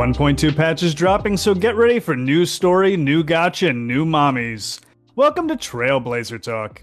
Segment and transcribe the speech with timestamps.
[0.00, 4.80] 1.2 patch is dropping, so get ready for new story, new gacha, and new mommies.
[5.14, 6.82] Welcome to Trailblazer Talk.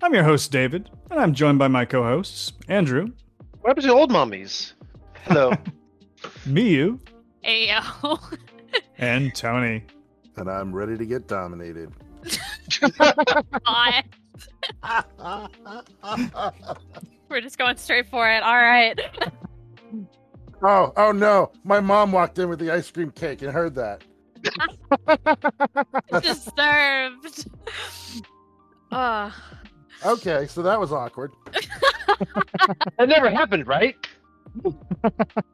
[0.00, 3.08] I'm your host, David, and I'm joined by my co hosts, Andrew,
[3.62, 4.74] What happened to old mommies?
[5.24, 5.54] Hello.
[6.46, 7.00] Miyu,
[7.44, 8.36] Ayo.
[8.98, 9.82] and Tony.
[10.36, 11.90] and I'm ready to get dominated.
[17.28, 18.44] We're just going straight for it.
[18.44, 19.00] All right.
[20.62, 21.52] Oh, oh no!
[21.64, 24.02] My mom walked in with the ice cream cake and heard that.
[26.22, 27.46] Disturbed.
[28.90, 29.30] Uh,
[30.04, 31.32] Okay, so that was awkward.
[32.98, 33.96] that never happened, right?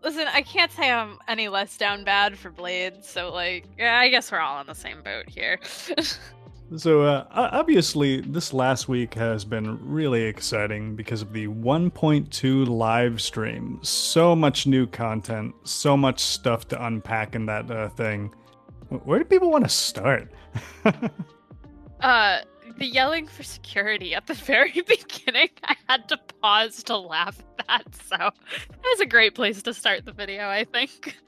[0.03, 4.09] listen, I can't say I'm any less down bad for Blade, so like, yeah, I
[4.09, 5.59] guess we're all on the same boat here.
[6.77, 13.21] So, uh, obviously, this last week has been really exciting because of the 1.2 live
[13.21, 13.79] stream.
[13.83, 18.35] So much new content, so much stuff to unpack in that uh, thing.
[18.89, 20.33] Where do people want to start?
[22.01, 22.41] uh,
[22.79, 27.67] the yelling for security at the very beginning, I had to pause to laugh at
[27.67, 27.95] that.
[27.97, 31.19] So that's a great place to start the video, I think.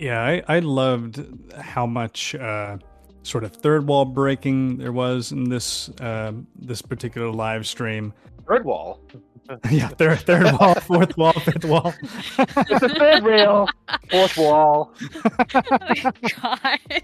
[0.00, 1.22] Yeah, I, I loved
[1.60, 2.78] how much uh,
[3.22, 8.12] sort of third wall breaking there was in this uh, this particular live stream.
[8.48, 9.00] Third wall.
[9.70, 11.92] yeah, third third wall, fourth wall, fifth wall.
[12.38, 13.68] It's a third rail.
[14.10, 14.94] Fourth wall.
[15.52, 16.58] God.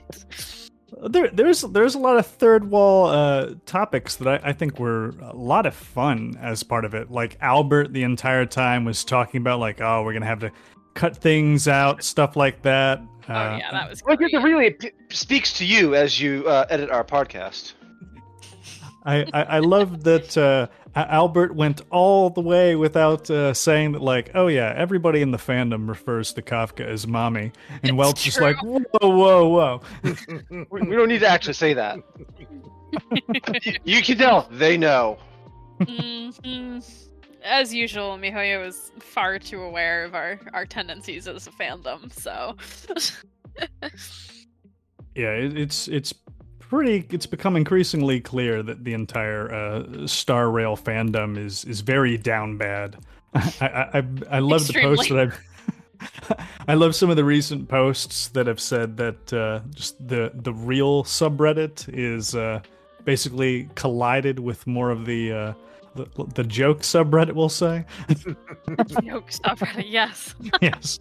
[1.08, 5.08] There, there's there's a lot of third wall uh, topics that I, I think were
[5.20, 7.10] a lot of fun as part of it.
[7.10, 10.52] Like Albert, the entire time was talking about like, oh, we're gonna have to
[10.96, 13.00] cut things out, stuff like that.
[13.28, 14.32] Oh Uh, yeah, that was Like great.
[14.34, 17.74] it really p- speaks to you as you uh, edit our podcast.
[19.04, 20.66] I, I, I love that uh,
[20.96, 25.38] Albert went all the way without uh, saying that, like, oh yeah, everybody in the
[25.38, 28.46] fandom refers to Kafka as mommy, and It's Welch just true.
[28.46, 29.80] like, whoa, whoa, whoa.
[30.70, 31.98] We, we don't need to actually say that.
[33.64, 35.18] you, you can tell they know.
[35.80, 37.05] Mhm.
[37.42, 42.56] As usual, Mihoyo was far too aware of our, our tendencies as a fandom, so
[45.16, 46.12] Yeah, it, it's it's
[46.58, 47.06] pretty.
[47.10, 52.58] It's become increasingly clear that the entire uh, Star Rail fandom is is very down
[52.58, 52.96] bad.
[53.34, 53.42] I
[53.94, 56.38] I, I, love the posts that I've.
[56.68, 60.52] I love some of the recent posts that have said that uh, just the the
[60.52, 62.60] real subreddit is uh,
[63.04, 65.52] basically collided with more of the uh,
[65.96, 67.32] the, the joke subreddit.
[67.32, 70.34] We'll say joke subreddit, yes.
[70.60, 70.98] yes.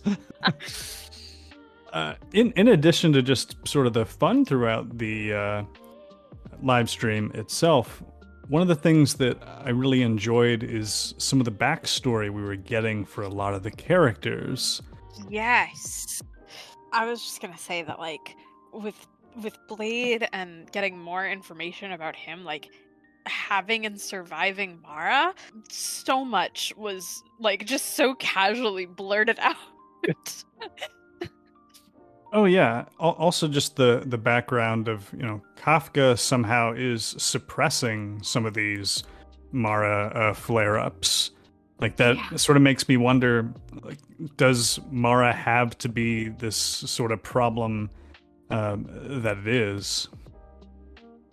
[1.94, 5.64] Uh, in in addition to just sort of the fun throughout the uh,
[6.62, 8.04] live stream itself,
[8.48, 12.56] one of the things that I really enjoyed is some of the backstory we were
[12.56, 14.82] getting for a lot of the characters.
[15.30, 16.22] Yes.
[16.92, 18.36] I was just gonna say that like
[18.72, 19.08] with
[19.42, 22.72] with Blade and getting more information about him, like
[23.26, 25.34] having and surviving Mara,
[25.70, 29.56] so much was like just so casually blurted out.
[32.34, 32.86] Oh yeah.
[33.00, 39.04] Also, just the the background of you know Kafka somehow is suppressing some of these
[39.52, 41.32] Mara uh, flare ups.
[41.80, 42.38] Like that Yeah.
[42.38, 43.54] sort of makes me wonder:
[43.84, 44.00] like,
[44.38, 47.90] does Mara have to be this sort of problem
[48.50, 48.88] um,
[49.24, 50.10] that it is?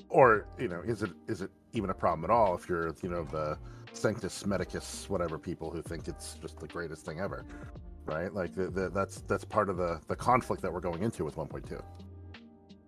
[0.09, 3.09] Or you know, is it is it even a problem at all if you're you
[3.09, 3.59] know the
[3.93, 7.45] Sanctus Medicus whatever people who think it's just the greatest thing ever,
[8.07, 8.33] right?
[8.33, 11.37] Like the, the, that's that's part of the the conflict that we're going into with
[11.37, 11.83] 1.2.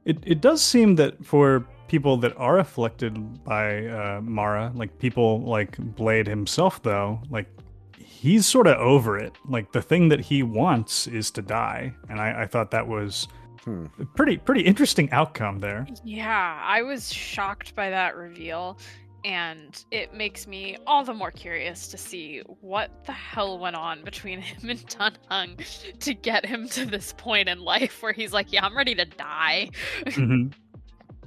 [0.04, 5.40] It it does seem that for people that are afflicted by uh, Mara, like people
[5.42, 7.48] like Blade himself, though, like
[7.96, 9.32] he's sort of over it.
[9.46, 13.28] Like the thing that he wants is to die, and I, I thought that was
[13.64, 13.86] Hmm.
[14.14, 15.86] pretty pretty interesting outcome there.
[16.04, 18.78] Yeah, I was shocked by that reveal,
[19.24, 24.04] and it makes me all the more curious to see what the hell went on
[24.04, 25.58] between him and Dan Heng
[26.00, 29.04] to get him to this point in life where he's like, "Yeah, I'm ready to
[29.04, 29.70] die."
[30.06, 30.52] Mhm.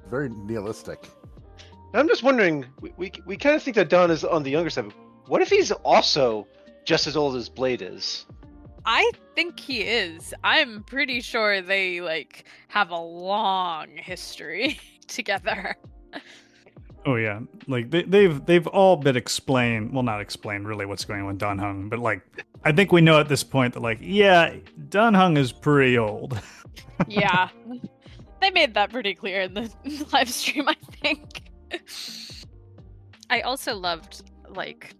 [0.10, 1.06] Very nihilistic.
[1.94, 2.66] I'm just wondering.
[2.82, 4.86] We we, we kind of think that Dan is on the younger side.
[4.86, 4.96] but
[5.30, 6.48] What if he's also
[6.86, 8.26] just as old as Blade is?
[8.90, 10.34] I think he is.
[10.46, 15.76] I'm pretty sure they like have a long history together.
[17.06, 19.94] Oh yeah, like they, they've they've all been explained.
[19.94, 22.22] Well, not explained really what's going on with Dan Heng, but like
[22.64, 24.56] I think we know at this point that like yeah,
[24.88, 26.40] Dan Heng is pretty old.
[27.08, 27.50] yeah.
[28.40, 29.70] They made that pretty clear in the
[30.14, 31.42] live stream, I think.
[33.30, 34.96] I also loved like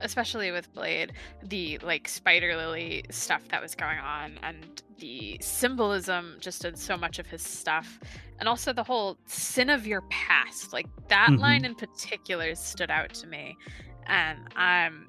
[0.00, 1.12] especially with Blade,
[1.42, 6.96] the like spider lily stuff that was going on and the symbolism just in so
[6.96, 7.98] much of his stuff
[8.38, 11.40] and also the whole sin of your past like that mm-hmm.
[11.40, 13.56] line in particular stood out to me
[14.06, 15.08] and i'm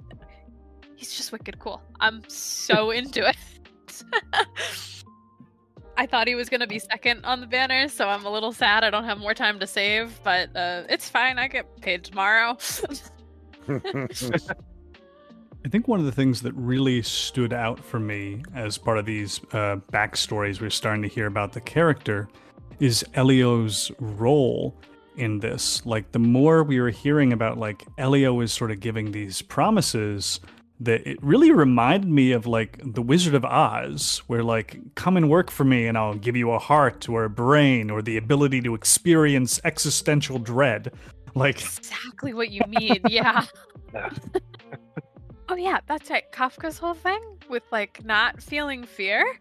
[0.96, 3.36] he's just wicked cool i'm so into it
[5.98, 8.54] I thought he was going to be second on the banner, so I'm a little
[8.54, 11.38] sad I don't have more time to save, but uh, it's fine.
[11.38, 12.58] I get paid tomorrow.
[15.64, 19.06] I think one of the things that really stood out for me as part of
[19.06, 22.28] these uh, backstories we're starting to hear about the character
[22.80, 24.76] is Elio's role
[25.18, 25.86] in this.
[25.86, 30.40] Like, the more we were hearing about, like, Elio is sort of giving these promises
[30.80, 35.30] that it really reminded me of, like, The Wizard of Oz, where, like, come and
[35.30, 38.62] work for me and I'll give you a heart or a brain or the ability
[38.62, 40.92] to experience existential dread.
[41.36, 43.00] Like, exactly what you mean.
[43.08, 43.46] Yeah.
[45.52, 46.24] Oh yeah, that's right.
[46.32, 49.38] Kafka's whole thing with like not feeling fear.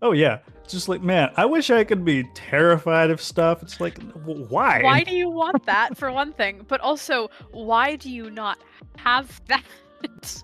[0.00, 3.62] Oh yeah, just like man, I wish I could be terrified of stuff.
[3.62, 4.82] It's like why?
[4.82, 8.58] Why do you want that for one thing, but also why do you not
[8.96, 10.42] have that?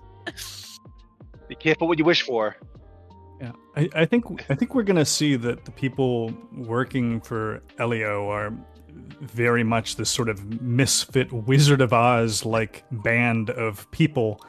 [1.47, 2.55] be careful what you wish for.
[3.41, 8.29] Yeah, I, I think I think we're gonna see that the people working for Elio
[8.29, 8.53] are
[9.21, 14.41] very much this sort of misfit Wizard of Oz like band of people.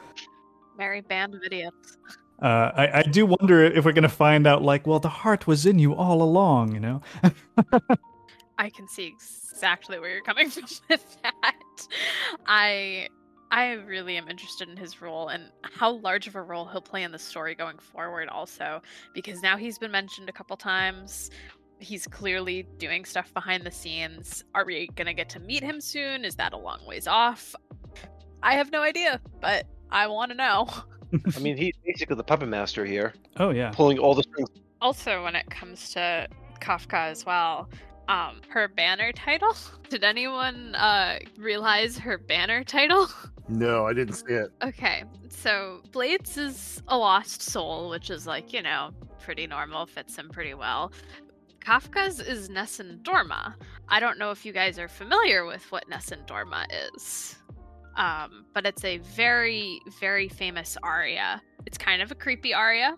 [0.77, 1.97] Merry band of idiots.
[2.41, 5.47] Uh, I, I do wonder if we're going to find out, like, well, the heart
[5.47, 7.01] was in you all along, you know?
[8.57, 11.87] I can see exactly where you're coming from with that.
[12.45, 13.07] I
[13.51, 17.03] I really am interested in his role and how large of a role he'll play
[17.03, 18.81] in the story going forward also
[19.13, 21.29] because now he's been mentioned a couple times
[21.83, 24.43] he's clearly doing stuff behind the scenes.
[24.55, 26.25] Are we going to get to meet him soon?
[26.25, 27.55] Is that a long ways off?
[28.41, 30.67] I have no idea, but I want to know.
[31.35, 33.13] I mean, he's basically the puppet master here.
[33.37, 34.49] Oh yeah, pulling all the strings.
[34.81, 36.27] Also, when it comes to
[36.59, 37.69] Kafka as well,
[38.07, 39.55] um, her banner title.
[39.89, 43.07] Did anyone uh realize her banner title?
[43.49, 44.51] No, I didn't see it.
[44.63, 50.17] Okay, so Blades is a lost soul, which is like you know pretty normal, fits
[50.17, 50.93] him pretty well.
[51.63, 53.53] Kafka's is Nessun Dorma.
[53.87, 57.37] I don't know if you guys are familiar with what Nessun Dorma is,
[57.95, 61.41] um, but it's a very, very famous aria.
[61.65, 62.97] It's kind of a creepy aria,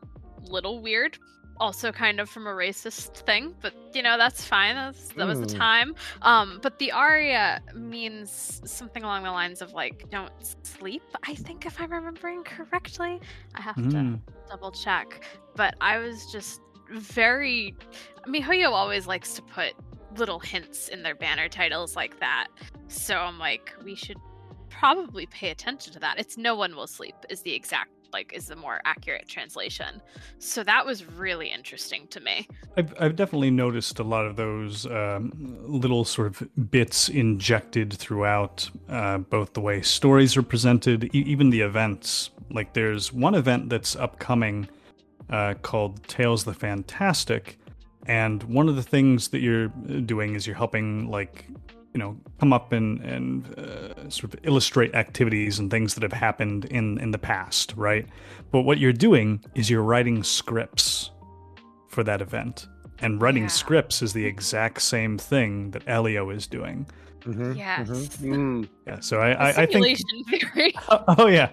[0.50, 1.20] little weird,
[1.58, 4.76] also kind of from a racist thing, but you know that's fine.
[4.76, 5.60] That's, that was the hmm.
[5.60, 5.96] time.
[6.24, 10.34] Um, but the aria means something along the lines of like "don't
[10.64, 13.22] sleep." I think if I'm remembering correctly,
[13.54, 13.92] I have mm.
[13.92, 14.16] to hmm.
[14.50, 15.24] double check.
[15.56, 17.76] But I was just very
[18.28, 19.74] MiHoYo always likes to put
[20.18, 22.48] little hints in their banner titles like that.
[22.88, 24.18] So I'm like, we should
[24.70, 26.20] probably pay attention to that.
[26.20, 30.02] It's no one will sleep is the exact like is the more accurate translation.
[30.40, 32.48] So that was really interesting to me.
[32.78, 35.32] I've I've definitely noticed a lot of those um,
[35.68, 41.50] little sort of bits injected throughout uh, both the way stories are presented, e- even
[41.50, 42.30] the events.
[42.50, 44.70] Like there's one event that's upcoming
[45.30, 47.58] uh, called Tales of the Fantastic.
[48.06, 51.46] And one of the things that you're doing is you're helping, like,
[51.94, 56.14] you know, come up and, and uh, sort of illustrate activities and things that have
[56.14, 58.08] happened in, in the past, right?
[58.52, 61.12] But what you're doing is you're writing scripts
[61.88, 62.68] for that event.
[63.00, 63.50] And writing yeah.
[63.50, 66.86] scripts is the exact same thing that Elio is doing.
[67.22, 67.88] Mm-hmm, yes.
[67.90, 68.64] Mm-hmm.
[68.88, 69.00] Yeah.
[69.00, 69.98] So I, I, I think.
[70.30, 70.76] Theory.
[70.90, 71.50] Oh, oh yeah.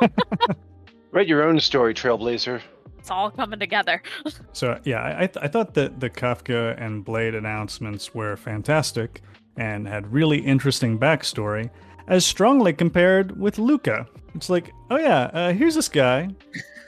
[1.10, 2.60] Write your own story, Trailblazer
[3.06, 4.02] it's all coming together.
[4.52, 9.22] so yeah, I th- I thought that the Kafka and Blade announcements were fantastic
[9.56, 11.70] and had really interesting backstory,
[12.08, 14.08] as strongly compared with Luka.
[14.34, 16.30] It's like, oh yeah, uh, here's this guy.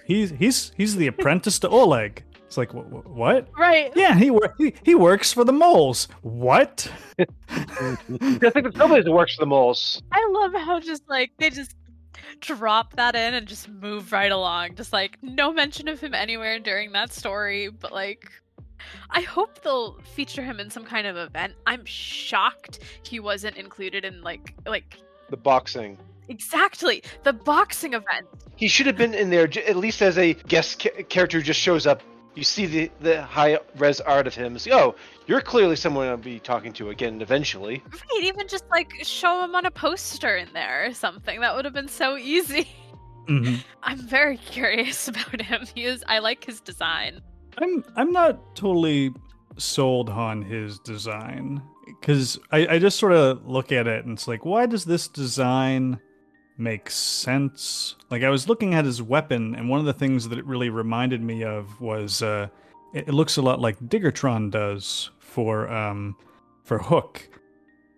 [0.07, 2.25] He's he's he's the apprentice to Oleg.
[2.49, 3.49] It's like what?
[3.57, 3.93] Right.
[3.95, 6.09] Yeah, he, wor- he he works for the moles.
[6.23, 6.91] What?
[7.21, 7.25] I
[8.09, 10.03] think the Trailblazer works for the moles.
[10.11, 11.77] I love how just like they just
[12.41, 14.75] drop that in and just move right along.
[14.77, 18.31] Just like no mention of him anywhere during that story, but like
[19.11, 21.55] I hope they'll feature him in some kind of event.
[21.67, 24.99] I'm shocked he wasn't included in like like
[25.31, 25.99] the boxing.
[26.29, 28.27] Exactly, the boxing event.
[28.57, 31.61] He should have been in there at least as a guest ca- character who just
[31.61, 32.03] shows up
[32.39, 34.55] you see the, the high res art of him.
[34.55, 34.95] It's, oh,
[35.29, 37.83] you're clearly someone I'll be talking to again eventually.
[37.93, 41.41] Right, even just like show him on a poster in there or something.
[41.41, 42.69] That would have been so easy.
[43.29, 43.57] Mm-hmm.
[43.83, 45.67] I'm very curious about him.
[45.75, 46.03] He is.
[46.09, 47.21] I like his design.
[47.59, 47.85] I'm.
[47.95, 49.15] I'm not totally
[49.59, 54.29] sold on his design because I, I just sort of look at it and it's
[54.29, 56.01] like, why does this design
[56.59, 57.95] make sense.
[58.11, 60.71] Like I was looking at his weapon, and one of the things that it really
[60.71, 62.49] reminded me of was uh,
[62.93, 66.17] it, it looks a lot like Diggertron does for um,
[66.65, 67.29] for Hook.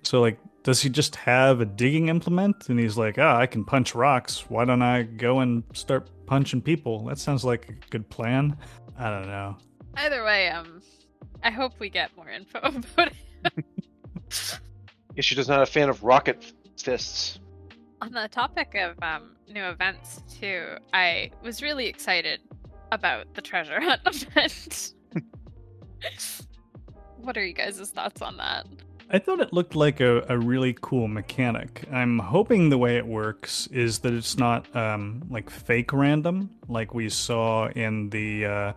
[0.02, 2.68] So like, does he just have a digging implement?
[2.68, 4.48] And he's like, ah, I can punch rocks.
[4.48, 7.04] Why don't I go and start punching people?
[7.04, 8.56] That sounds like a good plan.
[8.98, 9.56] I don't know.
[9.96, 10.82] Either way, um,
[11.42, 13.12] I hope we get more info about
[13.44, 13.64] it.
[15.16, 17.40] Guess she does not a fan of rocket fists.
[18.02, 22.40] On the topic of um, new events, too, I was really excited
[22.92, 24.94] about the treasure hunt event.
[27.18, 28.66] what are you guys' thoughts on that?
[29.12, 31.82] I thought it looked like a, a really cool mechanic.
[31.90, 36.94] I'm hoping the way it works is that it's not um, like fake random, like
[36.94, 38.72] we saw in the uh,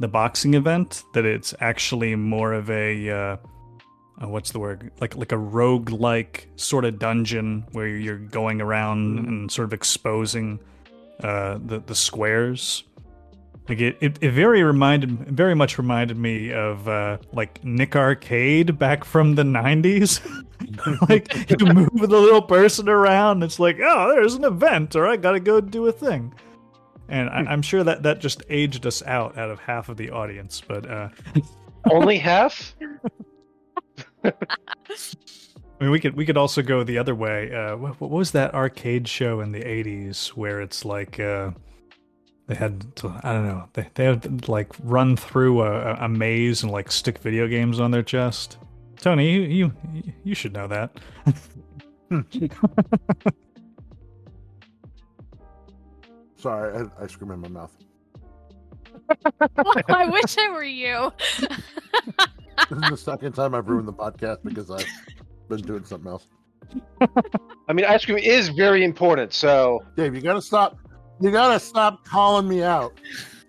[0.00, 1.04] the boxing event.
[1.14, 3.36] That it's actually more of a uh,
[4.20, 8.60] uh, what's the word like like a rogue like sort of dungeon where you're going
[8.60, 9.28] around mm-hmm.
[9.28, 10.58] and sort of exposing
[11.22, 12.82] uh, the the squares.
[13.68, 18.78] Like it, it, it very reminded very much reminded me of uh, like Nick Arcade
[18.78, 20.20] back from the '90s.
[21.08, 25.16] like you move the little person around, it's like oh, there's an event, or I
[25.16, 26.32] gotta go do a thing.
[27.10, 30.10] And I, am sure that that just aged us out out of half of the
[30.10, 31.08] audience, but uh...
[31.90, 32.74] only half.
[34.24, 34.32] I
[35.80, 37.54] mean, we could we could also go the other way.
[37.54, 41.50] Uh, what, what, was that arcade show in the '80s where it's like uh,
[42.48, 46.08] they had to, I don't know they they had to, like run through a, a
[46.08, 48.56] maze and like stick video games on their chest.
[48.96, 49.72] Tony, you you,
[50.24, 50.98] you should know that.
[56.36, 57.76] Sorry, I had ice cream in my mouth.
[59.88, 61.12] I wish I were you.
[61.38, 61.50] this
[62.70, 64.86] is the second time I've ruined the podcast because I've
[65.50, 66.26] been doing something else.
[67.68, 69.34] I mean, ice cream is very important.
[69.34, 70.78] So, Dave, you gotta stop.
[71.20, 72.92] You gotta stop calling me out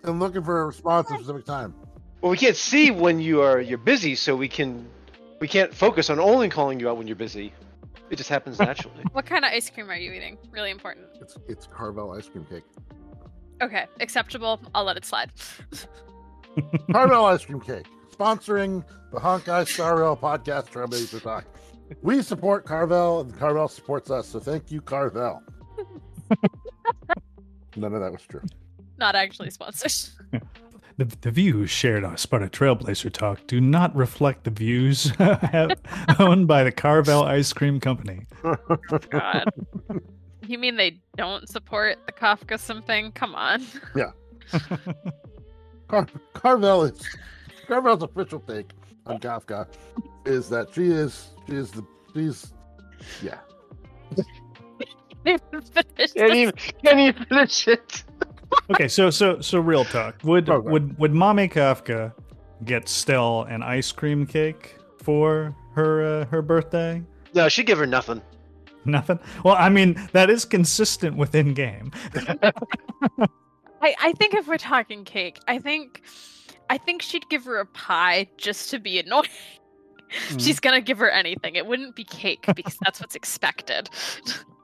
[0.04, 1.74] and looking for a response at a specific time.
[2.20, 4.88] Well, we can't see when you are you're busy, so we can
[5.40, 7.52] we can't focus on only calling you out when you're busy.
[8.10, 9.04] It just happens naturally.
[9.12, 10.36] what kind of ice cream are you eating?
[10.50, 11.06] Really important.
[11.20, 12.64] It's it's Carvel ice cream cake.
[13.62, 14.60] Okay, acceptable.
[14.74, 15.30] I'll let it slide.
[16.92, 17.86] Carvel ice cream cake
[18.20, 21.46] sponsoring the Honkai Star Rail podcast, Trailblazer Talk.
[22.02, 24.28] We support Carvel, and Carvel supports us.
[24.28, 25.42] So thank you, Carvel.
[27.76, 28.42] None of that was true.
[28.98, 29.92] Not actually sponsored.
[30.96, 35.10] The, the views shared on Sparta Trailblazer Talk do not reflect the views
[36.18, 38.26] owned by the Carvel Ice Cream Company.
[39.08, 39.44] God.
[40.46, 43.12] You mean they don't support the Kafka something?
[43.12, 43.64] Come on.
[43.96, 44.10] Yeah.
[45.88, 47.02] Car- Carvel is
[47.66, 48.70] Carvel's official take
[49.06, 49.68] on Kafka
[50.26, 52.52] is that she is she is the she's
[53.22, 53.38] yeah.
[55.24, 58.04] Can't even can't even finish it.
[58.70, 60.16] okay, so so so real talk.
[60.24, 60.68] Would okay.
[60.68, 62.12] would would Mommy Kafka
[62.64, 67.02] get Stelle an ice cream cake for her uh, her birthday?
[67.34, 68.22] No, she'd give her nothing.
[68.84, 69.18] Nothing.
[69.44, 71.92] Well, I mean that is consistent within game.
[72.14, 76.02] I I think if we're talking cake, I think
[76.70, 79.24] I think she'd give her a pie just to be annoying.
[80.28, 80.44] Mm.
[80.44, 81.56] She's gonna give her anything.
[81.56, 83.90] It wouldn't be cake because that's what's expected.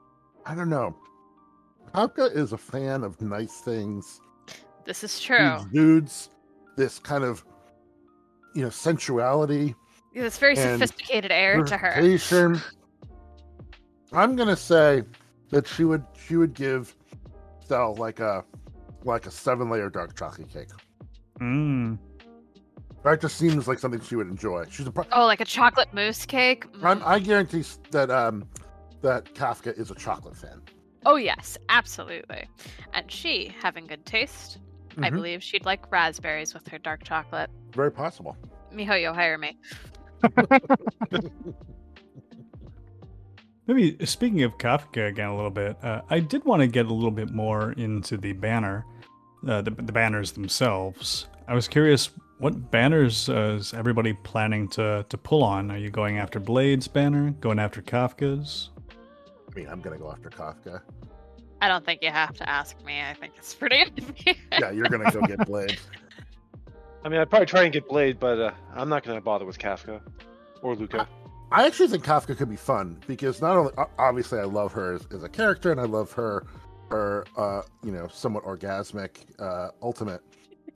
[0.47, 0.95] I don't know.
[1.93, 4.21] Kafka is a fan of nice things.
[4.85, 5.57] This is true.
[5.57, 6.29] These dudes,
[6.77, 7.43] this kind of
[8.55, 9.75] you know sensuality.
[10.13, 12.55] This very sophisticated air to her.
[14.13, 15.03] I'm gonna say
[15.49, 16.95] that she would she would give
[17.65, 18.45] Stelle like a
[19.03, 20.69] like a seven layer dark chocolate cake.
[21.41, 21.99] Mm.
[23.03, 24.65] That just seems like something she would enjoy.
[24.69, 26.71] She's a pro- oh, like a chocolate mousse cake.
[26.73, 27.01] Mm.
[27.05, 28.47] i guarantee that um
[29.07, 30.61] that Kafka is a chocolate fan.
[31.05, 32.47] Oh yes, absolutely.
[32.93, 34.59] And she, having good taste,
[34.89, 35.03] mm-hmm.
[35.03, 37.49] I believe she'd like raspberries with her dark chocolate.
[37.73, 38.35] Very possible.
[38.73, 39.57] Mihoyo, hire me.
[43.67, 46.93] Maybe speaking of Kafka again a little bit, uh, I did want to get a
[46.93, 48.85] little bit more into the banner
[49.47, 51.27] uh, the, the banners themselves.
[51.47, 52.09] I was curious,
[52.39, 55.71] what banners uh, is everybody planning to, to pull on?
[55.71, 57.31] Are you going after Blade's banner?
[57.31, 58.69] Going after Kafka's?
[59.57, 60.81] I mean, I'm going to go after Kafka.
[61.61, 63.01] I don't think you have to ask me.
[63.01, 64.37] I think it's pretty obvious.
[64.51, 65.79] yeah, you're going to go get Blade.
[67.03, 69.45] I mean, I'd probably try and get Blade, but uh, I'm not going to bother
[69.45, 69.99] with Kafka
[70.61, 71.07] or Luka.
[71.51, 75.07] I actually think Kafka could be fun because not only obviously I love her as,
[75.11, 76.45] as a character and I love her
[76.89, 80.21] her uh, you know somewhat orgasmic uh, ultimate.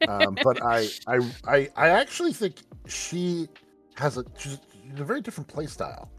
[0.07, 2.55] Um, but I, I I I actually think
[2.87, 3.47] she
[3.97, 4.57] has a she's
[4.97, 6.09] a very different play style.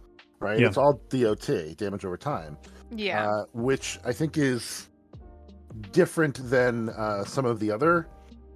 [0.43, 0.59] Right?
[0.59, 0.67] Yeah.
[0.69, 2.59] It's all DOT, damage over time,
[2.91, 3.27] Yeah.
[3.29, 4.89] uh, which I think is
[5.93, 8.09] different than uh, some of the other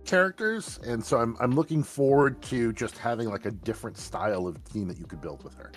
[0.05, 4.63] characters, and so I'm I'm looking forward to just having like a different style of
[4.65, 5.73] team that you could build with her.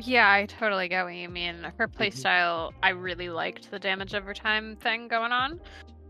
[0.00, 1.62] Yeah, I totally get what you mean.
[1.76, 2.02] Her Mm-hmm.
[2.02, 5.60] playstyle, I really liked the damage over time thing going on.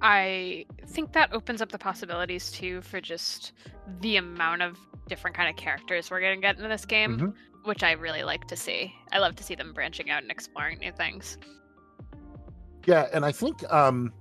[0.00, 3.52] I think that opens up the possibilities too for just
[4.00, 4.76] the amount of
[5.08, 7.34] different kind of characters we're gonna get into this game, Mhm.
[7.64, 8.94] Which I really like to see.
[9.12, 11.38] I love to see them branching out and exploring new things.
[12.86, 14.12] Yeah, and I think um,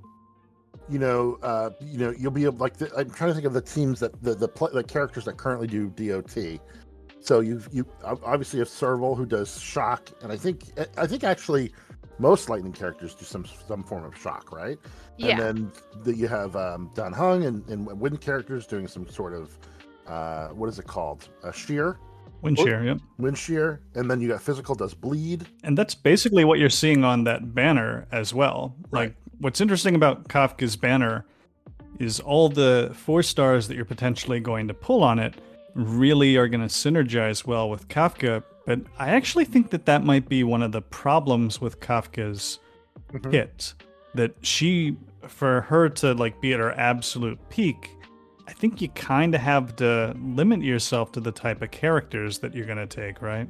[0.90, 3.54] you know, uh, you know, you'll be able like the, I'm trying to think of
[3.54, 6.60] the teams that the the, the characters that currently do DOT.
[7.20, 10.64] So you you obviously have Serval who does shock, and I think
[10.98, 11.74] I think actually
[12.20, 14.78] most lightning characters do some some form of shock, right?
[15.18, 15.32] Yeah.
[15.32, 15.72] And then
[16.04, 19.58] the, you have um, Dan Heng and, and wind characters doing some sort of
[20.08, 21.28] uh, what is it called?
[21.44, 22.00] A shear,
[22.42, 22.98] Wind shear, yep.
[23.18, 25.48] wind shear, and then you got physical does bleed.
[25.64, 28.76] And that's basically what you're seeing on that banner as well.
[28.92, 29.10] Right.
[29.10, 31.26] Like, what's interesting about Kafka's banner
[32.00, 35.34] is all the four stars that you're potentially going to pull on it
[35.74, 38.44] really are going to synergize well with Kafka.
[38.66, 42.60] But I actually think that that might be one of the problems with Kafka's
[43.14, 43.32] Mhm.
[43.32, 43.74] hit.
[44.14, 44.96] That she,
[45.28, 47.92] for her to like be at her absolute peak,
[48.48, 52.56] I think you kind of have to limit yourself to the type of characters that
[52.56, 53.48] you're going to take, right?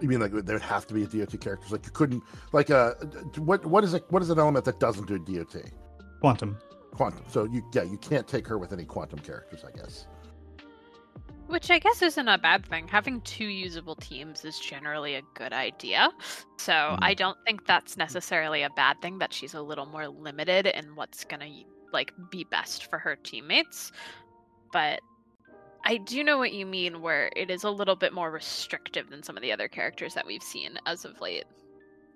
[0.00, 1.72] You mean like there would have to be a DOT characters?
[1.72, 2.22] Like you couldn't
[2.52, 2.94] like uh
[3.36, 5.56] what what is it what is an element that doesn't do DOT?
[6.20, 6.56] Quantum.
[6.92, 7.24] Quantum.
[7.28, 10.06] So you yeah, you can't take her with any quantum characters, I guess.
[11.48, 12.86] Which I guess isn't a bad thing.
[12.86, 16.10] Having two usable teams is generally a good idea.
[16.58, 16.98] So Mhm.
[17.02, 20.94] I don't think that's necessarily a bad thing that she's a little more limited in
[20.94, 21.46] what's gonna
[21.92, 23.92] like be best for her teammates.
[24.72, 25.00] But
[25.84, 29.22] I do know what you mean where it is a little bit more restrictive than
[29.22, 31.44] some of the other characters that we've seen as of late.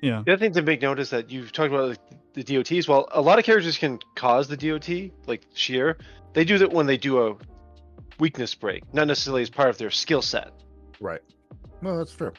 [0.02, 0.22] Yeah.
[0.26, 1.98] The other thing to make note is that you've talked about like,
[2.34, 2.88] the DOTs.
[2.88, 5.96] Well, a lot of characters can cause the DOT, like sheer.
[6.32, 7.36] They do that when they do a
[8.18, 10.50] weakness break, not necessarily as part of their skill set.
[11.00, 11.20] Right.
[11.80, 12.32] No, that's true.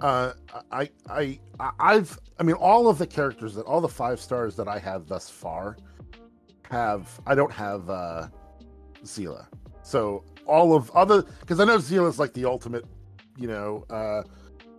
[0.00, 0.32] Uh,
[0.70, 4.56] I, I, I, I've, I mean, all of the characters that, all the five stars
[4.56, 5.76] that I have thus far,
[6.74, 8.28] have I don't have uh,
[9.04, 9.46] Seele.
[9.82, 12.84] So all of other, because I know Seele is like the ultimate,
[13.38, 14.22] you know, uh,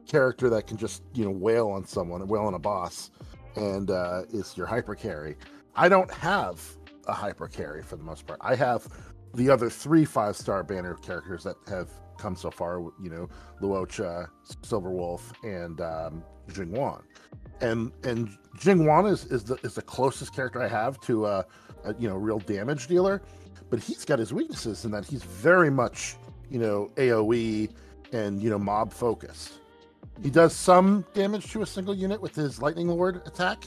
[0.08, 3.12] character that can just you know wail on someone, wail on a boss,
[3.56, 5.38] and uh, is your hyper carry.
[5.76, 6.60] I don't have
[7.08, 8.40] a hyper carry for the most part.
[8.42, 8.88] I have
[9.34, 12.80] the other three five star banner characters that have come so far.
[13.02, 13.30] You know,
[13.62, 14.28] Luocha,
[14.64, 17.04] Silverwolf, and um, Jing Yuan.
[17.62, 21.46] And and Jing Yuan is, is the is the closest character I have to a,
[21.86, 23.22] a you know real damage dealer,
[23.70, 26.16] but he's got his weaknesses in that he's very much
[26.50, 27.70] you know AOE
[28.12, 29.54] and you know mob focused.
[30.24, 33.66] He does some damage to a single unit with his lightning lord attack,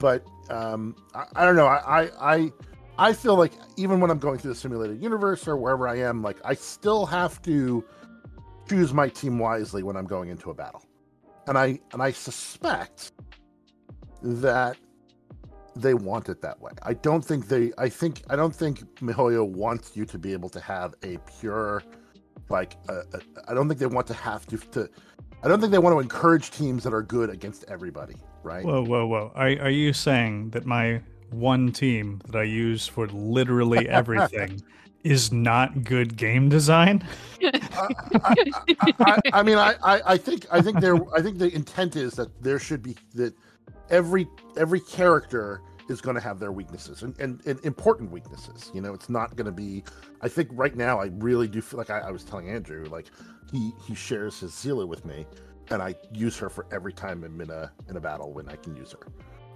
[0.00, 1.66] but um, I, I don't know.
[1.66, 2.52] I, I I
[2.98, 6.22] I feel like even when I'm going through the simulated universe or wherever I am,
[6.22, 7.84] like I still have to
[8.68, 10.82] choose my team wisely when I'm going into a battle,
[11.46, 13.12] and I and I suspect
[14.22, 14.76] that
[15.76, 16.72] they want it that way.
[16.82, 17.72] I don't think they.
[17.78, 21.82] I think I don't think Mihoyo wants you to be able to have a pure,
[22.48, 22.76] like.
[22.88, 24.56] A, a, I don't think they want to have to.
[24.56, 24.88] to
[25.42, 28.16] I don't think they want to encourage teams that are good against everybody.
[28.42, 28.64] Right.
[28.64, 29.32] Whoa, whoa, whoa.
[29.34, 34.62] Are, are you saying that my one team that I use for literally everything
[35.04, 37.04] is not good game design?
[37.42, 37.90] I,
[38.24, 41.96] I, I, I mean, I, I, I think I think there I think the intent
[41.96, 43.34] is that there should be that
[43.90, 48.70] every every character is going to have their weaknesses and, and, and important weaknesses.
[48.74, 49.84] You know, it's not going to be.
[50.20, 53.06] I think right now I really do feel like I, I was telling Andrew like
[53.50, 55.26] he he shares his Seele with me,
[55.70, 58.56] and I use her for every time I'm in a in a battle when I
[58.56, 59.06] can use her.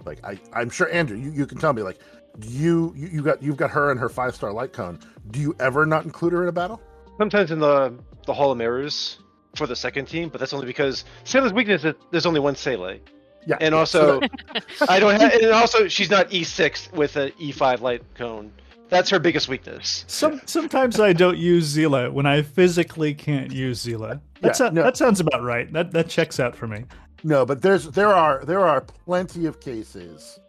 [0.05, 1.99] Like I I'm sure Andrew, you, you can tell me like
[2.47, 4.99] you, you you got you've got her and her five star light cone.
[5.31, 6.81] Do you ever not include her in a battle?
[7.17, 7.93] Sometimes in the
[8.25, 9.19] the Hall of Mirrors
[9.55, 12.99] for the second team, but that's only because Seele's weakness is there's only one Seele.
[13.47, 14.19] Yeah, And also,
[14.89, 18.51] I don't have, and also she's not E6 with an E5 light cone.
[18.89, 20.03] That's her biggest weakness.
[20.07, 24.21] Some sometimes I don't use Seele when I physically can't use Seele.
[24.41, 24.83] That's Yeah, a- no.
[24.83, 25.71] that sounds about right.
[25.73, 26.83] That that checks out for me.
[27.23, 30.39] No, but there's there are there are plenty of cases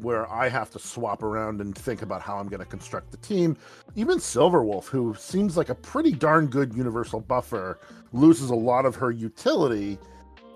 [0.00, 3.16] where I have to swap around and think about how I'm going to construct the
[3.16, 3.56] team.
[3.96, 7.80] Even Silverwolf, who seems like a pretty darn good universal buffer,
[8.12, 9.98] loses a lot of her utility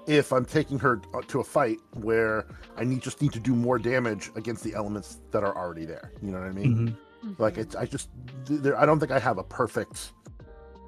[0.06, 3.78] if I'm taking her to a fight where I need just need to do more
[3.78, 6.12] damage against the elements that are already there.
[6.22, 6.96] You know what I mean?
[7.24, 7.38] Mhm.
[7.38, 8.08] Like it's I just
[8.44, 10.12] there, I don't think I have a perfect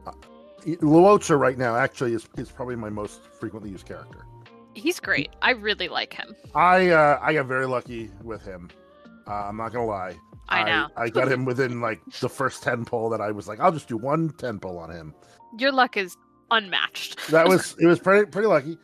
[0.07, 0.13] uh,
[0.67, 4.25] Luocha right now actually is, is probably my most frequently used character.
[4.75, 5.31] He's great.
[5.43, 6.35] I really like him.
[6.55, 8.71] I uh, I got very lucky with him.
[9.27, 10.17] Uh, I'm not gonna lie.
[10.49, 10.89] I know.
[10.97, 13.89] I, got him within like the first ten pull that I was like, I'll just
[13.89, 15.15] do one 10 pull on him.
[15.59, 16.17] Your luck is
[16.51, 17.29] unmatched.
[17.29, 18.79] That was it was pretty pretty lucky,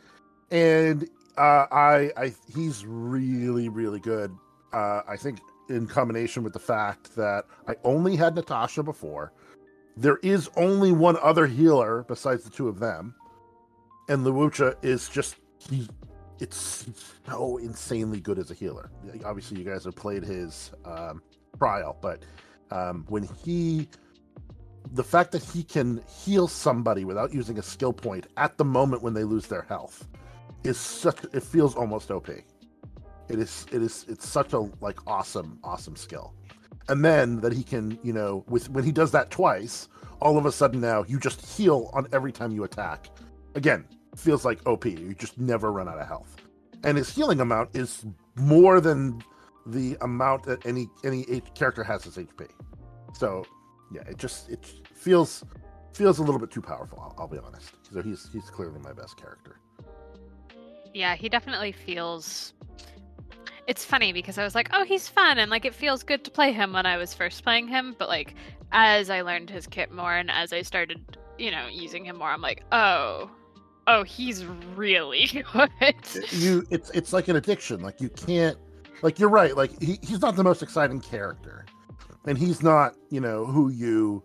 [0.51, 4.35] and uh, I I he's really really good.
[4.73, 9.31] Uh, I think in combination with the fact that I only had Natasha before,
[9.97, 13.15] there is only one other healer besides the two of them,
[14.09, 15.87] and Luocha is just he.
[16.39, 16.87] It's
[17.27, 18.89] so insanely good as a healer.
[19.23, 21.21] Obviously, you guys have played his um,
[21.59, 22.23] trial, but
[22.71, 23.87] um, when he,
[24.93, 29.03] the fact that he can heal somebody without using a skill point at the moment
[29.03, 30.07] when they lose their health
[30.63, 31.23] is such.
[31.33, 32.29] It feels almost OP.
[32.29, 32.45] It
[33.29, 33.65] is.
[33.71, 34.05] It is.
[34.07, 36.33] It's such a like awesome, awesome skill.
[36.89, 39.87] And then that he can, you know, with when he does that twice,
[40.19, 43.07] all of a sudden now you just heal on every time you attack.
[43.55, 44.85] Again, feels like OP.
[44.85, 46.35] You just never run out of health.
[46.83, 49.23] And his healing amount is more than
[49.65, 51.23] the amount that any any
[51.55, 52.47] character has as HP.
[53.13, 53.45] So
[53.93, 55.43] yeah, it just it feels
[55.93, 56.99] feels a little bit too powerful.
[56.99, 57.71] I'll, I'll be honest.
[57.91, 59.60] So he's he's clearly my best character.
[60.93, 62.53] Yeah, he definitely feels.
[63.67, 66.31] It's funny because I was like, oh, he's fun and like it feels good to
[66.31, 68.35] play him when I was first playing him, but like
[68.71, 72.29] as I learned his kit more and as I started, you know, using him more,
[72.29, 73.29] I'm like, oh,
[73.87, 75.95] oh, he's really good.
[76.31, 77.81] You, it's it's like an addiction.
[77.81, 78.57] Like you can't,
[79.01, 79.55] like you're right.
[79.55, 81.65] Like he, he's not the most exciting character,
[82.25, 84.23] and he's not, you know, who you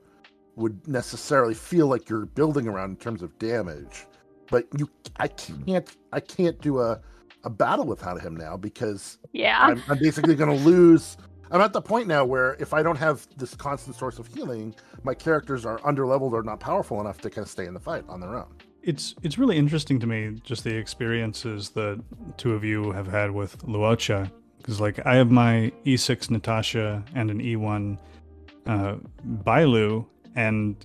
[0.56, 4.06] would necessarily feel like you're building around in terms of damage.
[4.50, 7.00] But you, I can't, I can't do a
[7.44, 11.16] a battle without him now because yeah, I'm, I'm basically going to lose.
[11.50, 14.74] I'm at the point now where if I don't have this constant source of healing,
[15.04, 18.04] my characters are underleveled or not powerful enough to kind of stay in the fight
[18.08, 18.52] on their own
[18.86, 22.00] it's it's really interesting to me just the experiences that
[22.36, 27.30] two of you have had with Luocha because like I have my E6 Natasha and
[27.30, 27.98] an E1
[28.66, 28.94] uh,
[29.42, 30.06] Bailu
[30.36, 30.76] and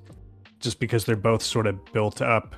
[0.59, 2.55] just because they're both sort of built up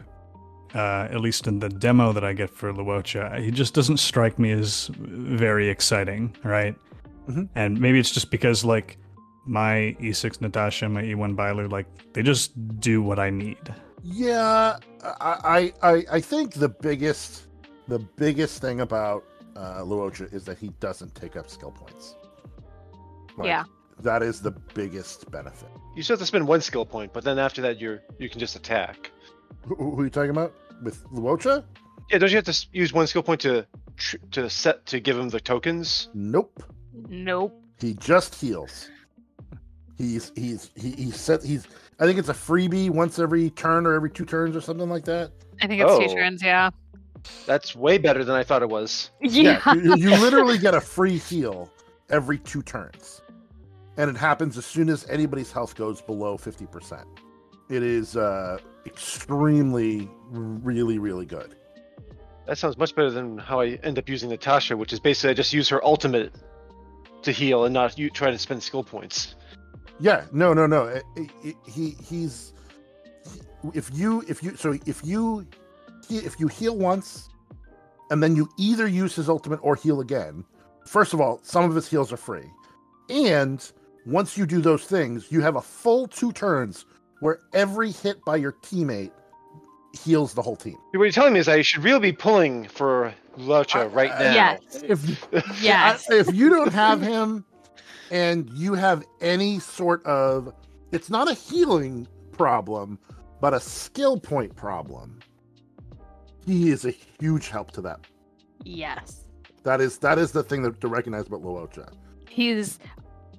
[0.73, 4.39] uh, at least in the demo that I get for Luocha, he just doesn't strike
[4.39, 6.75] me as very exciting, right?
[7.27, 7.43] Mm-hmm.
[7.55, 8.97] And maybe it's just because like
[9.45, 13.73] my E6 Natasha and my E1 Bailu, like they just do what I need.
[14.03, 17.43] Yeah, I, I I think the biggest
[17.87, 19.23] the biggest thing about
[19.55, 22.15] uh, Luocha is that he doesn't take up skill points.
[23.37, 23.63] Like, yeah,
[24.01, 25.69] that is the biggest benefit.
[25.95, 28.39] You still have to spend one skill point, but then after that, you're you can
[28.39, 29.11] just attack.
[29.65, 31.63] Who, who are you talking about with Luocha?
[32.11, 33.65] Yeah, don't you have to use one skill point to
[34.31, 36.09] to set to give him the tokens?
[36.13, 36.63] Nope.
[37.09, 37.59] Nope.
[37.79, 38.89] He just heals.
[39.97, 41.67] He's he's he, he's set he's
[41.99, 45.05] I think it's a freebie once every turn or every two turns or something like
[45.05, 45.31] that.
[45.61, 45.99] I think it's oh.
[45.99, 46.71] two turns, yeah.
[47.45, 49.11] That's way better than I thought it was.
[49.21, 51.71] Yeah, yeah you, you literally get a free heal
[52.09, 53.21] every two turns,
[53.97, 57.07] and it happens as soon as anybody's health goes below fifty percent.
[57.69, 61.55] It is uh, extremely, really, really good.
[62.45, 65.33] That sounds much better than how I end up using Natasha, which is basically I
[65.33, 66.33] just use her ultimate
[67.21, 69.35] to heal and not you try to spend skill points.
[69.99, 70.85] Yeah, no, no, no.
[70.85, 71.03] It,
[71.43, 72.53] it, he he's
[73.73, 75.47] if you if you so if you
[76.09, 77.29] if you heal once
[78.11, 80.43] and then you either use his ultimate or heal again.
[80.85, 82.51] First of all, some of his heals are free,
[83.09, 83.71] and
[84.05, 86.85] once you do those things, you have a full two turns
[87.23, 89.11] where every hit by your teammate
[89.93, 90.77] heals the whole team.
[90.91, 94.33] What you're telling me is I should really be pulling for Luocha right now.
[94.33, 94.83] Yes.
[94.83, 95.27] If,
[95.61, 96.09] yes.
[96.11, 97.45] if you don't have him,
[98.11, 100.53] and you have any sort of
[100.91, 102.99] it's not a healing problem
[103.41, 105.19] but a skill point problem
[106.45, 107.99] he is a huge help to that
[108.63, 109.23] yes
[109.63, 111.91] that is that is the thing that, to recognize about Luocha.
[112.29, 112.77] he's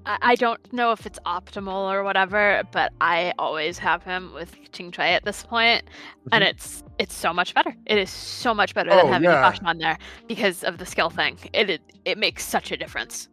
[0.06, 4.98] I don't know if it's optimal or whatever, but I always have him with Qingque
[4.98, 6.28] at this point, mm-hmm.
[6.32, 7.74] and it's it's so much better.
[7.86, 9.56] It is so much better than oh, having yeah.
[9.64, 11.38] on there because of the skill thing.
[11.52, 13.28] It, it it makes such a difference.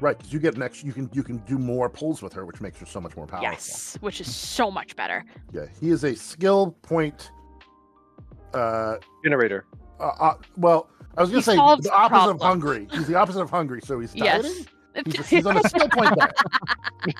[0.00, 2.44] Right, because you get an extra, you can you can do more pulls with her,
[2.44, 3.50] which makes her so much more powerful.
[3.50, 5.24] Yes, which is so much better.
[5.52, 7.30] Yeah, he is a skill point
[8.54, 9.66] uh, generator.
[10.00, 12.36] Uh, uh, well, I was going to say the opposite problem.
[12.36, 12.88] of hungry.
[12.92, 14.52] He's the opposite of hungry, so he's dieting.
[14.52, 14.66] Yes.
[15.06, 16.36] He's, he's on a skill point diet.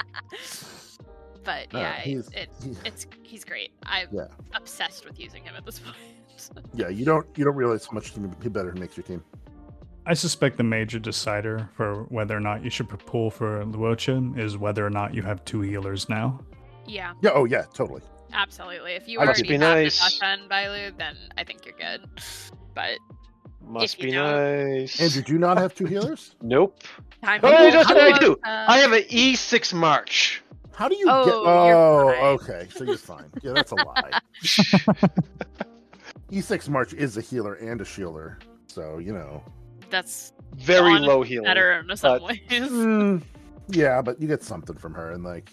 [1.45, 2.49] but uh, yeah, he's, it,
[2.85, 3.73] it's he's great.
[3.85, 4.27] I'm yeah.
[4.55, 6.67] obsessed with using him at this point.
[6.75, 8.13] yeah, you don't you don't realize how much
[8.43, 9.23] he better makes your team.
[10.07, 14.57] I suspect the major decider for whether or not you should pull for Luocha is
[14.57, 16.41] whether or not you have two healers now.
[16.87, 17.13] Yeah.
[17.21, 17.33] Yeah.
[17.35, 17.65] Oh, yeah.
[17.75, 18.01] Totally.
[18.33, 18.93] Absolutely.
[18.93, 20.01] If you Must already be have nice.
[20.01, 22.09] Natasha and Bailu, then I think you're good.
[22.75, 22.99] But
[23.69, 24.25] Must be don't-
[24.79, 25.01] nice.
[25.01, 26.35] Andrew, do you not have two healers?
[26.43, 26.83] Nope.
[27.23, 28.33] time Oh, to yes, go, I do.
[28.45, 30.43] uh, I have an E6 March.
[30.75, 31.35] How do you Oh, get?
[31.35, 32.69] Oh, okay.
[32.71, 33.27] So you're fine.
[33.43, 34.21] Yeah, that's a lie.
[36.31, 39.43] E6 March is a healer and a shielder, so you know.
[39.91, 41.45] That's Very Dawn low healing.
[41.47, 42.41] better in some but- ways.
[42.51, 43.23] Mm,
[43.69, 45.51] yeah, but you get something from her, and like,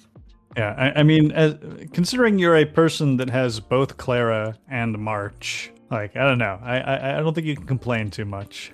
[0.57, 1.55] Yeah, I, I mean, as,
[1.93, 6.79] considering you're a person that has both Clara and March, like I don't know, I
[6.79, 8.71] I, I don't think you can complain too much.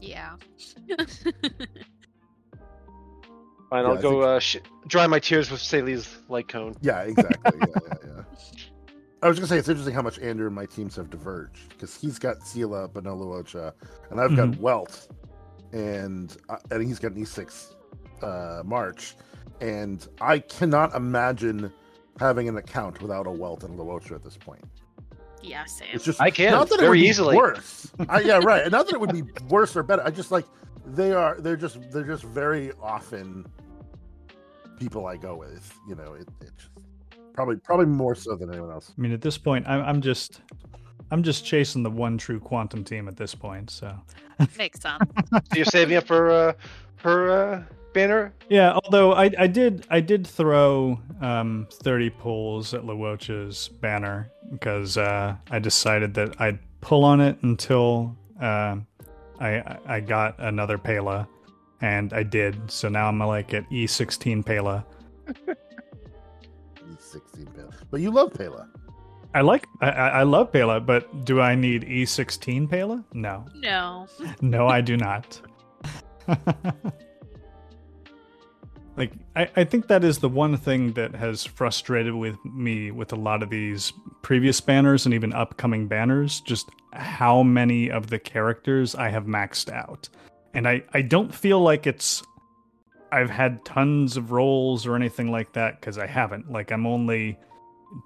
[0.00, 0.34] Yeah.
[3.70, 6.74] Fine, Yeah, I'll I go think- uh, sh- dry my tears with Seele's light cone.
[6.82, 7.58] yeah, exactly.
[7.60, 8.22] yeah, yeah, yeah.
[9.22, 11.94] I was gonna say it's interesting how much Andrew and my teams have diverged because
[11.98, 13.72] he's got Seele, Beneluocha,
[14.10, 15.08] and I've got Welt,
[15.72, 17.74] and uh, and he's got an E6
[18.22, 19.16] uh, March,
[19.62, 21.72] and I cannot imagine
[22.20, 24.62] having an account without a Welt and Luocha at this point.
[25.44, 25.88] Yeah, same.
[25.92, 27.36] It's just I can, not that it very would be easily.
[27.36, 27.92] worse.
[28.08, 28.70] I, yeah, right.
[28.70, 30.02] Not that it would be worse or better.
[30.04, 30.46] I just like
[30.86, 31.40] they are.
[31.40, 33.46] They're just they're just very often
[34.78, 35.78] people I go with.
[35.88, 36.70] You know, it, it just,
[37.34, 38.92] probably probably more so than anyone else.
[38.96, 40.40] I mean, at this point, I'm I'm just
[41.10, 43.70] I'm just chasing the one true quantum team at this point.
[43.70, 43.94] So
[44.58, 45.04] Makes sense.
[45.32, 46.52] So you're saving up for uh,
[46.96, 47.62] her uh,
[47.94, 48.34] banner?
[48.50, 54.98] yeah, although I I did I did throw um 30 pulls at Luocha's banner because
[54.98, 58.76] uh, I decided that I'd pull on it until uh,
[59.40, 61.26] I I got another Pela,
[61.80, 62.70] and I did.
[62.70, 64.84] So now I'm like at E16 Pela.
[65.26, 67.70] He's 16 Pela.
[67.90, 68.68] But you love Pela.
[69.34, 73.04] I like I, I I love Pela, but do I need E16 Pela?
[73.12, 74.06] No, No.
[74.40, 75.40] no, I do not.
[78.96, 83.12] like I, I think that is the one thing that has frustrated with me with
[83.12, 88.18] a lot of these previous banners and even upcoming banners, just how many of the
[88.18, 90.08] characters I have maxed out.
[90.54, 92.22] And I, I don't feel like it's
[93.10, 96.50] I've had tons of rolls or anything like that, because I haven't.
[96.50, 97.38] Like I'm only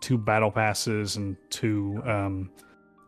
[0.01, 2.51] two battle passes and two um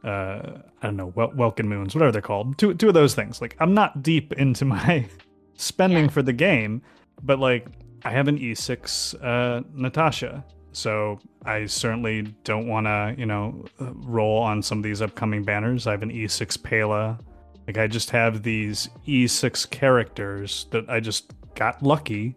[0.04, 2.56] uh I don't know, wel- Welkin Moons, whatever they're called.
[2.58, 3.40] Two two of those things.
[3.40, 5.06] Like I'm not deep into my
[5.54, 6.10] spending Yeah.
[6.10, 6.82] for the game,
[7.22, 7.66] but like
[8.04, 10.44] I have an E6 uh Natasha.
[10.72, 15.42] So I certainly don't want to, you know, uh, roll on some of these upcoming
[15.42, 15.88] banners.
[15.88, 17.18] I have an E6 Pela.
[17.66, 22.36] Like I just have these E6 characters that I just got lucky.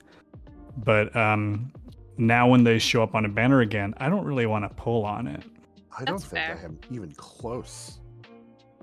[0.78, 1.72] But um
[2.18, 5.06] now when they show up on a banner again, I don't really want to pull
[5.06, 5.44] on it.
[5.98, 6.60] I don't That's think fair.
[6.62, 8.00] I am even close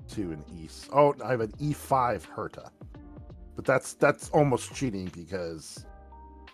[0.09, 0.69] to an E.
[0.93, 2.69] Oh, I have an E5 Herta,
[3.55, 5.85] but that's that's almost cheating because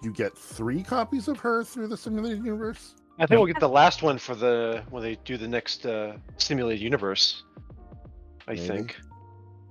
[0.01, 2.95] you get three copies of her through the simulated universe.
[3.19, 6.17] I think we'll get the last one for the when they do the next uh,
[6.37, 7.43] simulated universe.
[8.47, 8.67] I Maybe.
[8.67, 8.97] think.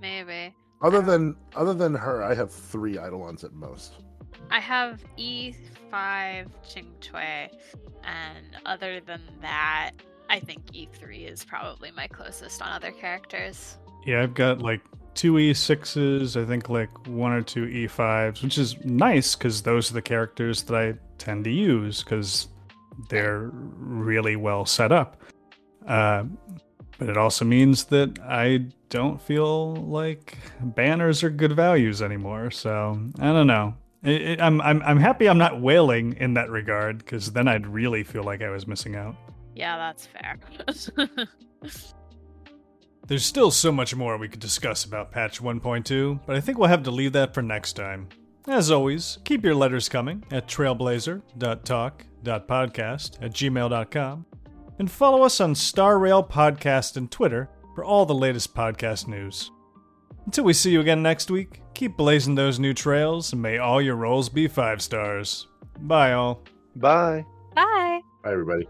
[0.00, 0.54] Maybe.
[0.82, 3.94] Other than other than her, I have three Eidolons at most.
[4.50, 5.54] I have E5
[5.92, 7.48] Qingque,
[8.04, 9.92] and other than that,
[10.28, 13.78] I think E3 is probably my closest on other characters.
[14.04, 14.80] Yeah, I've got like
[15.16, 19.94] two E6s, I think like one or two E5s, which is nice because those are
[19.94, 22.48] the characters that I tend to use because
[23.08, 25.20] they're really well set up.
[25.86, 26.24] Uh,
[26.98, 32.50] but it also means that I don't feel like banners are good values anymore.
[32.50, 33.74] So I don't know.
[34.02, 37.66] It, it, I'm, I'm I'm happy I'm not wailing in that regard because then I'd
[37.66, 39.16] really feel like I was missing out.
[39.54, 41.26] Yeah, that's fair.
[43.06, 46.68] There's still so much more we could discuss about patch 1.2, but I think we'll
[46.68, 48.08] have to leave that for next time.
[48.48, 54.26] As always, keep your letters coming at trailblazer.talk.podcast at gmail.com
[54.78, 59.50] and follow us on Star Rail Podcast and Twitter for all the latest podcast news.
[60.24, 63.80] Until we see you again next week, keep blazing those new trails and may all
[63.80, 65.46] your rolls be five stars.
[65.78, 66.42] Bye, all.
[66.74, 67.24] Bye.
[67.54, 68.00] Bye.
[68.22, 68.68] Bye, everybody.